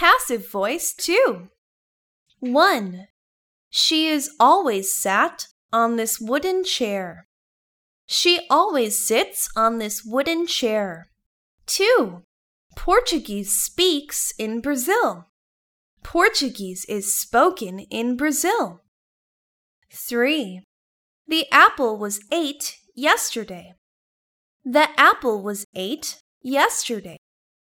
[0.00, 1.48] passive voice too.
[2.38, 3.06] 1.
[3.68, 7.26] She is always sat on this wooden chair.
[8.06, 11.10] She always sits on this wooden chair.
[11.66, 12.22] 2.
[12.76, 15.26] Portuguese speaks in Brazil.
[16.02, 18.80] Portuguese is spoken in Brazil.
[19.92, 20.62] 3.
[21.28, 23.74] The apple was ate yesterday.
[24.64, 27.19] The apple was ate yesterday.